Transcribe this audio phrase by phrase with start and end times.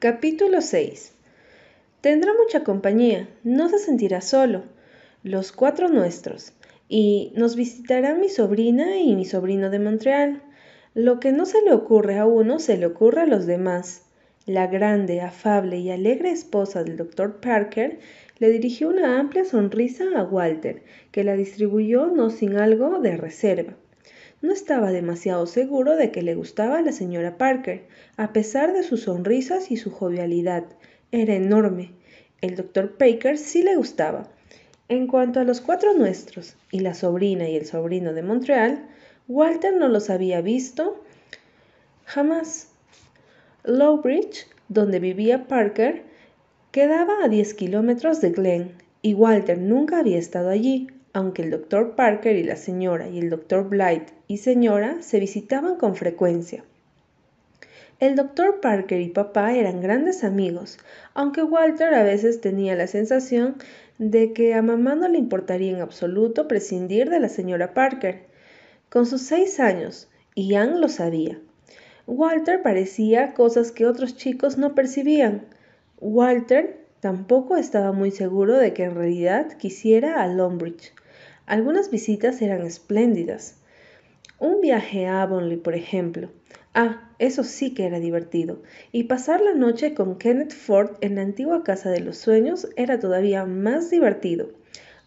[0.00, 1.12] Capítulo 6
[2.02, 4.62] Tendrá mucha compañía, no se sentirá solo,
[5.24, 6.52] los cuatro nuestros,
[6.88, 10.40] y nos visitarán mi sobrina y mi sobrino de Montreal.
[10.94, 14.02] Lo que no se le ocurre a uno se le ocurre a los demás.
[14.46, 17.98] La grande, afable y alegre esposa del doctor Parker
[18.38, 23.74] le dirigió una amplia sonrisa a Walter, que la distribuyó no sin algo de reserva.
[24.40, 29.02] No estaba demasiado seguro de que le gustaba la señora Parker, a pesar de sus
[29.02, 30.64] sonrisas y su jovialidad.
[31.10, 31.92] Era enorme.
[32.40, 34.28] El doctor Parker sí le gustaba.
[34.88, 38.86] En cuanto a los cuatro nuestros y la sobrina y el sobrino de Montreal,
[39.26, 41.02] Walter no los había visto
[42.04, 42.68] jamás.
[43.64, 46.04] Lowbridge, donde vivía Parker,
[46.70, 51.96] quedaba a 10 kilómetros de Glen, y Walter nunca había estado allí, aunque el doctor
[51.96, 56.62] Parker y la señora y el doctor Blight y señora se visitaban con frecuencia.
[57.98, 60.78] El doctor Parker y papá eran grandes amigos,
[61.14, 63.56] aunque Walter a veces tenía la sensación
[63.98, 68.20] de que a mamá no le importaría en absoluto prescindir de la señora Parker.
[68.88, 71.40] Con sus seis años, Anne lo sabía.
[72.06, 75.46] Walter parecía cosas que otros chicos no percibían.
[76.00, 80.92] Walter tampoco estaba muy seguro de que en realidad quisiera a Longbridge.
[81.48, 83.56] Algunas visitas eran espléndidas.
[84.38, 86.28] Un viaje a Avonlea, por ejemplo.
[86.74, 88.62] Ah, eso sí que era divertido.
[88.92, 93.00] Y pasar la noche con Kenneth Ford en la antigua Casa de los Sueños era
[93.00, 94.50] todavía más divertido.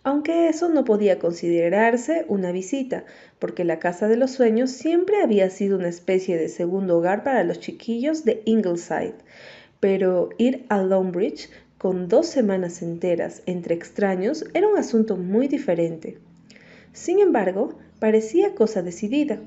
[0.01, 3.05] Aunque eso no podía considerarse una visita,
[3.37, 7.43] porque la Casa de los Sueños siempre había sido una especie de segundo hogar para
[7.43, 9.13] los chiquillos de Ingleside.
[9.79, 16.17] Pero ir a Longbridge con dos semanas enteras entre extraños era un asunto muy diferente.
[16.93, 19.39] Sin embargo, parecía cosa decidida.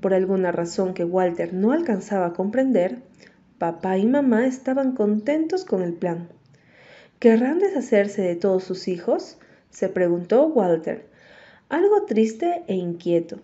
[0.00, 3.02] Por alguna razón que Walter no alcanzaba a comprender,
[3.58, 6.28] papá y mamá estaban contentos con el plan.
[7.18, 9.38] ¿Querrán deshacerse de todos sus hijos?
[9.70, 11.06] se preguntó Walter,
[11.68, 13.38] algo triste e inquieto.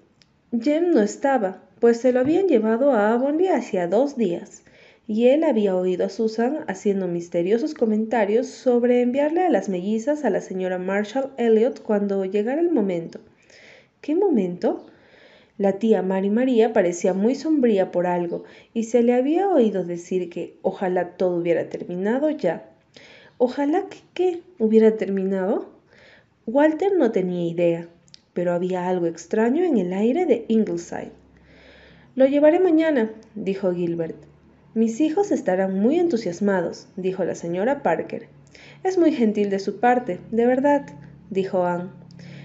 [0.52, 4.62] Jem no estaba, pues se lo habían llevado a Avonlea hacía dos días,
[5.08, 10.28] y él había oído a Susan haciendo misteriosos comentarios sobre enviarle a las mellizas a
[10.28, 13.18] la señora Marshall Elliot cuando llegara el momento.
[14.02, 14.84] ¿Qué momento?
[15.56, 20.28] La tía Mary María parecía muy sombría por algo y se le había oído decir
[20.28, 22.68] que ojalá todo hubiera terminado ya.
[23.38, 25.70] Ojalá que qué hubiera terminado.
[26.46, 27.88] Walter no tenía idea,
[28.34, 31.12] pero había algo extraño en el aire de Ingleside.
[32.14, 34.28] Lo llevaré mañana, dijo Gilbert.
[34.74, 38.28] Mis hijos estarán muy entusiasmados, dijo la señora Parker.
[38.84, 40.84] Es muy gentil de su parte, de verdad,
[41.30, 41.90] dijo Anne.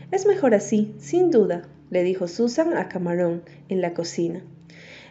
[0.09, 4.41] Es mejor así, sin duda, le dijo Susan a Camarón en la cocina.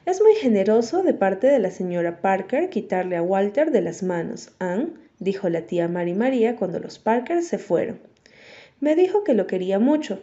[0.06, 4.50] Es muy generoso de parte de la señora Parker quitarle a Walter de las manos,
[4.58, 8.00] Anne, dijo la tía Mary María cuando los Parker se fueron.
[8.80, 10.22] Me dijo que lo quería mucho.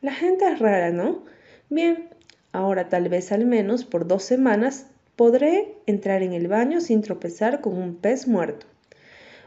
[0.00, 1.24] La gente es rara, ¿no?
[1.68, 2.08] Bien,
[2.50, 4.86] ahora tal vez al menos por dos semanas
[5.20, 8.64] Podré entrar en el baño sin tropezar con un pez muerto.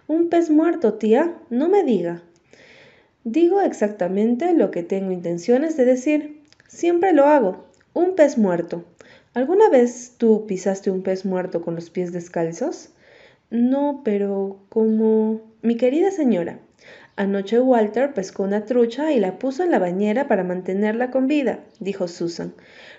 [0.06, 2.22] Un pez muerto, tía, no me diga.
[3.23, 6.44] Digo exactamente lo que tengo intenciones de decir.
[6.67, 7.66] Siempre lo hago.
[7.95, 8.85] Un pez muerto.
[9.33, 12.91] ¿Alguna vez tú pisaste un pez muerto con los pies descalzos?
[13.50, 15.41] No, pero como...
[15.63, 16.59] Mi querida señora,
[17.16, 21.62] anoche Walter pescó una trucha y la puso en la bañera para mantenerla con vida,
[21.79, 22.53] dijo Susan,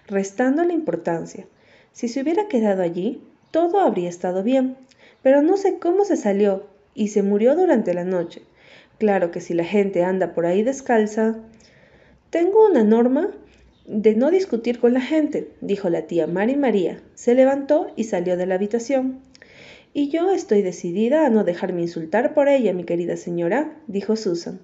[0.08, 1.46] restando la importancia.
[1.94, 3.22] Si se hubiera quedado allí,
[3.52, 4.76] todo habría estado bien,
[5.22, 8.42] pero no sé cómo se salió y se murió durante la noche.
[8.98, 11.36] Claro que si la gente anda por ahí descalza.
[12.30, 13.30] Tengo una norma
[13.86, 17.00] de no discutir con la gente, dijo la tía Mari María.
[17.14, 19.20] Se levantó y salió de la habitación.
[19.92, 24.60] Y yo estoy decidida a no dejarme insultar por ella, mi querida señora, dijo Susan.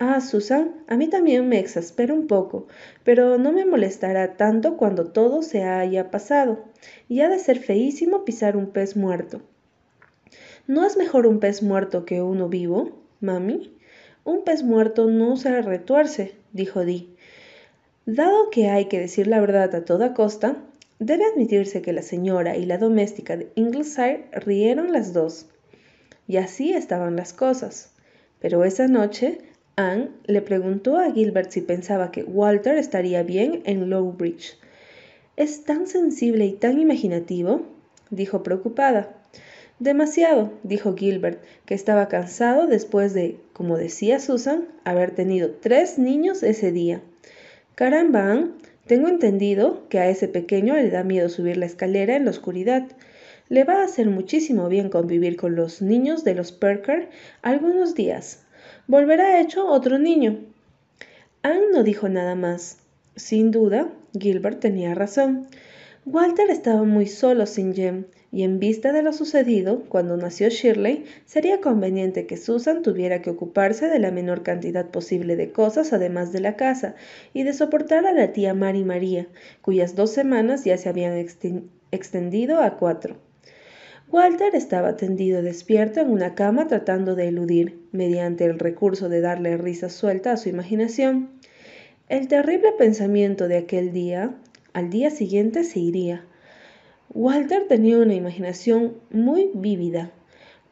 [0.00, 2.68] Ah, Susan, a mí también me exaspera un poco,
[3.02, 6.64] pero no me molestará tanto cuando todo se haya pasado,
[7.08, 9.40] y ha de ser feísimo pisar un pez muerto.
[10.68, 13.76] ¿No es mejor un pez muerto que uno vivo, mami?
[14.24, 17.08] Un pez muerto no se retuerce, dijo Dee.
[18.06, 20.58] Dado que hay que decir la verdad a toda costa,
[21.00, 25.46] debe admitirse que la señora y la doméstica de Ingleside rieron las dos.
[26.28, 27.90] Y así estaban las cosas.
[28.38, 29.40] Pero esa noche
[29.78, 34.58] Anne le preguntó a Gilbert si pensaba que Walter estaría bien en Lowbridge.
[35.36, 37.62] ¿Es tan sensible y tan imaginativo?
[38.10, 39.14] dijo preocupada.
[39.78, 46.42] Demasiado, dijo Gilbert, que estaba cansado después de, como decía Susan, haber tenido tres niños
[46.42, 47.00] ese día.
[47.76, 48.50] Caramba, Anne,
[48.88, 52.88] tengo entendido que a ese pequeño le da miedo subir la escalera en la oscuridad.
[53.48, 57.10] Le va a hacer muchísimo bien convivir con los niños de los Perker
[57.42, 58.44] algunos días.
[58.86, 60.38] Volverá hecho otro niño.
[61.42, 62.78] Anne no dijo nada más.
[63.16, 63.88] Sin duda,
[64.18, 65.48] Gilbert tenía razón.
[66.04, 71.04] Walter estaba muy solo sin Jem, y en vista de lo sucedido cuando nació Shirley,
[71.26, 76.32] sería conveniente que Susan tuviera que ocuparse de la menor cantidad posible de cosas además
[76.32, 76.94] de la casa,
[77.34, 79.28] y de soportar a la tía Mary María,
[79.60, 81.14] cuyas dos semanas ya se habían
[81.90, 83.16] extendido a cuatro.
[84.10, 89.58] Walter estaba tendido despierto en una cama tratando de eludir, mediante el recurso de darle
[89.58, 91.28] risa suelta a su imaginación,
[92.08, 94.34] el terrible pensamiento de aquel día,
[94.72, 96.24] al día siguiente se iría.
[97.12, 100.10] Walter tenía una imaginación muy vívida.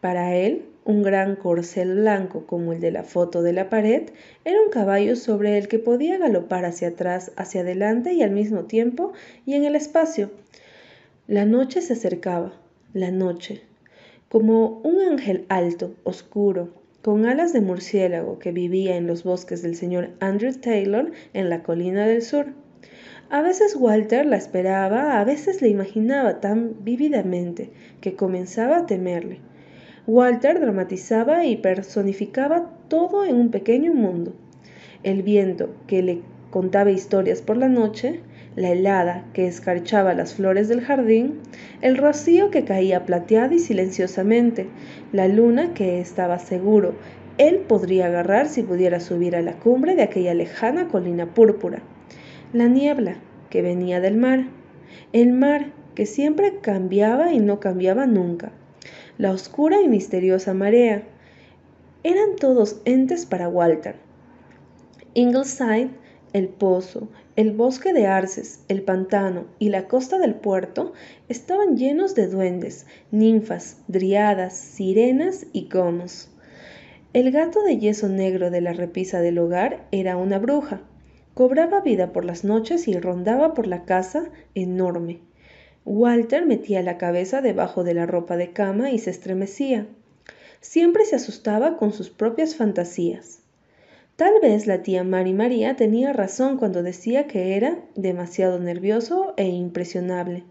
[0.00, 4.08] Para él, un gran corcel blanco como el de la foto de la pared
[4.46, 8.64] era un caballo sobre el que podía galopar hacia atrás, hacia adelante y al mismo
[8.64, 9.12] tiempo
[9.44, 10.30] y en el espacio.
[11.26, 12.54] La noche se acercaba,
[12.92, 13.62] la noche,
[14.28, 16.70] como un ángel alto, oscuro,
[17.02, 21.62] con alas de murciélago que vivía en los bosques del señor Andrew Taylor en la
[21.62, 22.46] colina del sur.
[23.30, 29.40] A veces Walter la esperaba, a veces la imaginaba tan vívidamente que comenzaba a temerle.
[30.06, 34.32] Walter dramatizaba y personificaba todo en un pequeño mundo.
[35.02, 38.20] El viento que le contaba historias por la noche,
[38.56, 41.40] la helada que escarchaba las flores del jardín,
[41.82, 44.66] el rocío que caía plateado y silenciosamente,
[45.12, 46.94] la luna que estaba seguro
[47.38, 51.82] él podría agarrar si pudiera subir a la cumbre de aquella lejana colina púrpura
[52.52, 53.16] la niebla
[53.50, 54.46] que venía del mar,
[55.12, 58.52] el mar que siempre cambiaba y no cambiaba nunca,
[59.18, 61.02] la oscura y misteriosa marea.
[62.02, 63.96] Eran todos entes para Walter.
[65.14, 65.90] Ingleside,
[66.36, 70.92] el pozo, el bosque de arces, el pantano y la costa del puerto
[71.28, 76.30] estaban llenos de duendes, ninfas, driadas, sirenas y gomos.
[77.12, 80.82] El gato de yeso negro de la repisa del hogar era una bruja,
[81.36, 85.20] Cobraba vida por las noches y rondaba por la casa enorme.
[85.84, 89.86] Walter metía la cabeza debajo de la ropa de cama y se estremecía.
[90.62, 93.42] Siempre se asustaba con sus propias fantasías.
[94.16, 99.44] Tal vez la tía Mari María tenía razón cuando decía que era demasiado nervioso e
[99.44, 100.44] impresionable,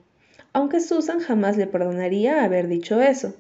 [0.54, 3.34] aunque Susan jamás le perdonaría haber dicho eso.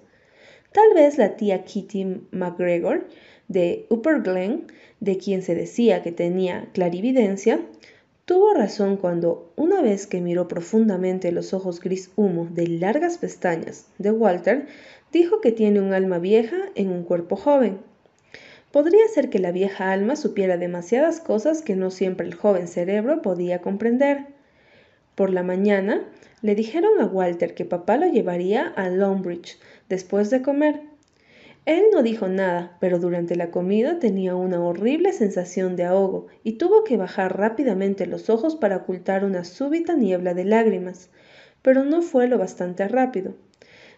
[0.71, 3.07] Tal vez la tía Kitty McGregor
[3.47, 4.65] de Upper Glen
[4.99, 7.59] de quien se decía que tenía clarividencia,
[8.25, 13.91] tuvo razón cuando, una vez que miró profundamente los ojos gris humo de largas pestañas
[13.99, 14.65] de Walter,
[15.11, 17.77] dijo que tiene un alma vieja en un cuerpo joven.
[18.75, 23.21] Podría ser que la vieja alma supiera demasiadas cosas que no siempre el joven cerebro
[23.21, 24.25] podía comprender.
[25.15, 26.03] Por la mañana
[26.41, 30.81] le dijeron a Walter que papá lo llevaría a Longbridge después de comer
[31.65, 36.53] él no dijo nada, pero durante la comida tenía una horrible sensación de ahogo y
[36.53, 41.09] tuvo que bajar rápidamente los ojos para ocultar una súbita niebla de lágrimas.
[41.63, 43.33] Pero no fue lo bastante rápido.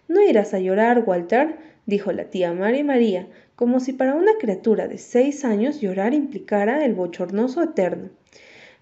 [0.08, 3.28] No irás a llorar, Walter, dijo la tía Mary María,
[3.58, 8.12] como si para una criatura de seis años llorar implicara el bochornoso eterno.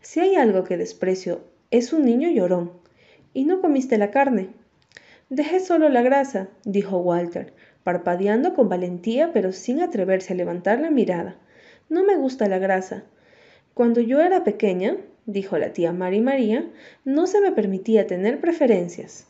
[0.01, 1.41] Si hay algo que desprecio,
[1.71, 2.73] es un niño llorón.
[3.33, 4.49] ¿Y no comiste la carne?
[5.29, 7.51] Dejé solo la grasa, dijo Walter
[7.85, 11.35] parpadeando con valentía pero sin atreverse a levantar la mirada.
[11.87, 13.03] No me gusta la grasa.
[13.75, 14.97] Cuando yo era pequeña,
[15.27, 16.67] dijo la tía Mary María,
[17.05, 19.27] no se me permitía tener preferencias.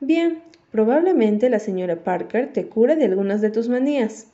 [0.00, 4.31] Bien, probablemente la señora Parker te cura de algunas de tus manías.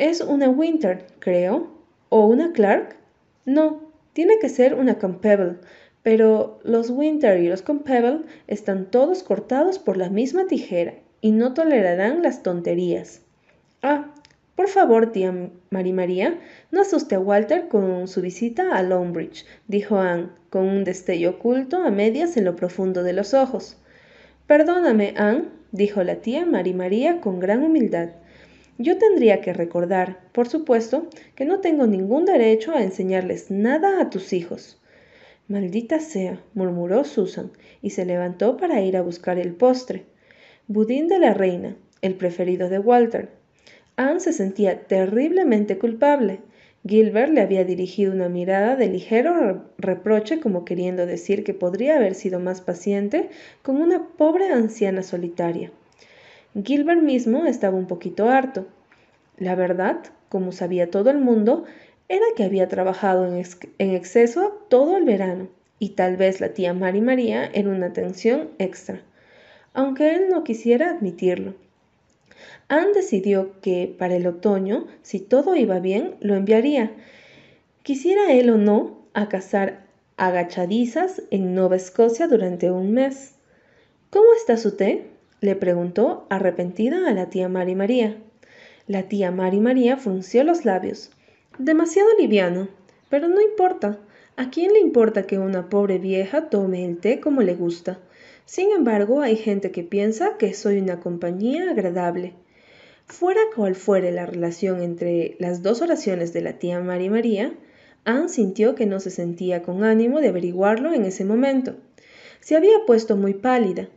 [0.00, 1.68] Es una Winter, creo.
[2.08, 2.96] ¿O una Clark?
[3.44, 5.58] No, tiene que ser una Campbell,
[6.02, 11.52] pero los Winter y los Campbell están todos cortados por la misma tijera y no
[11.52, 13.20] tolerarán las tonterías.
[13.82, 14.14] Ah,
[14.56, 15.34] por favor, tía
[15.68, 16.40] Mari María,
[16.70, 21.76] no asuste a Walter con su visita a Longbridge, dijo Anne, con un destello oculto
[21.76, 23.76] a medias en lo profundo de los ojos.
[24.46, 28.08] Perdóname, Anne, dijo la tía Mari María con gran humildad.
[28.82, 34.08] Yo tendría que recordar, por supuesto, que no tengo ningún derecho a enseñarles nada a
[34.08, 34.80] tus hijos.
[35.48, 37.50] Maldita sea, murmuró Susan,
[37.82, 40.06] y se levantó para ir a buscar el postre.
[40.66, 43.28] Budín de la reina, el preferido de Walter.
[43.96, 46.40] Anne se sentía terriblemente culpable.
[46.88, 52.14] Gilbert le había dirigido una mirada de ligero reproche como queriendo decir que podría haber
[52.14, 53.28] sido más paciente
[53.62, 55.70] con una pobre anciana solitaria.
[56.54, 58.66] Gilbert mismo estaba un poquito harto.
[59.38, 61.64] La verdad, como sabía todo el mundo,
[62.08, 63.36] era que había trabajado en,
[63.78, 69.02] exceso todo el verano y tal vez la tía Mari María en una atención extra.
[69.72, 71.54] aunque él no quisiera admitirlo.
[72.66, 76.90] Anne decidió que para el otoño, si todo iba bien, lo enviaría,
[77.84, 83.36] quisiera él o no, a cazar agachadizas en Nueva Escocia durante un mes.
[84.10, 85.06] ¿Cómo está su té?
[85.40, 88.16] Le preguntó arrepentida a la tía Mari María.
[88.86, 91.10] La tía Mari María frunció los labios.
[91.58, 92.68] Demasiado liviano.
[93.08, 93.98] Pero no importa.
[94.36, 97.98] ¿A quién le importa que una pobre vieja tome el té como le gusta?
[98.44, 102.34] Sin embargo, hay gente que piensa que soy una compañía agradable.
[103.06, 107.52] Fuera cual fuere la relación entre las dos oraciones de la tía Mari María,
[108.04, 111.74] Anne sintió que no se sentía con ánimo de averiguarlo en ese momento.
[112.40, 113.88] Se había puesto muy pálida.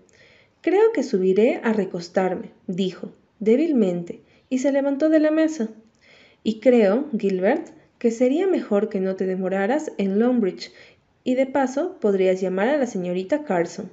[0.63, 5.67] Creo que subiré a recostarme, dijo, débilmente, y se levantó de la mesa.
[6.41, 7.67] Y creo, Gilbert,
[7.99, 10.71] que sería mejor que no te demoraras en Longbridge,
[11.25, 13.91] y de paso podrías llamar a la señorita Carson.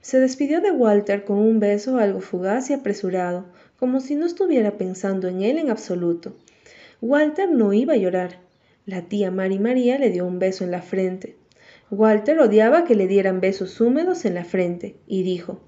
[0.00, 3.44] Se despidió de Walter con un beso algo fugaz y apresurado,
[3.78, 6.34] como si no estuviera pensando en él en absoluto.
[7.02, 8.38] Walter no iba a llorar.
[8.86, 11.36] La tía Mari María le dio un beso en la frente.
[11.90, 15.60] Walter odiaba que le dieran besos húmedos en la frente, y dijo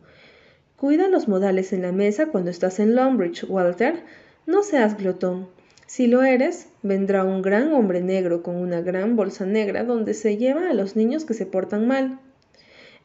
[0.82, 4.02] Cuida los modales en la mesa cuando estás en Longbridge, Walter.
[4.46, 5.46] No seas glotón.
[5.86, 10.38] Si lo eres, vendrá un gran hombre negro con una gran bolsa negra donde se
[10.38, 12.18] lleva a los niños que se portan mal.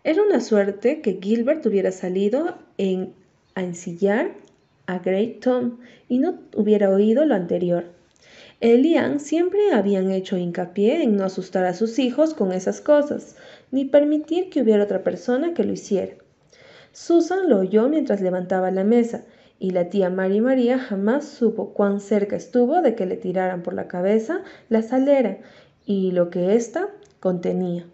[0.04, 3.14] Era una suerte que Gilbert hubiera salido en,
[3.54, 4.32] a ensillar
[4.88, 5.78] a Great Tom
[6.10, 7.86] y no hubiera oído lo anterior.
[8.60, 13.36] Él y siempre habían hecho hincapié en no asustar a sus hijos con esas cosas,
[13.70, 16.16] ni permitir que hubiera otra persona que lo hiciera.
[17.00, 19.24] Susan lo oyó mientras levantaba la mesa,
[19.60, 23.76] y la tía Mary María jamás supo cuán cerca estuvo de que le tiraran por
[23.76, 25.38] la cabeza la salera
[25.86, 26.90] y lo que ésta
[27.20, 27.86] contenía.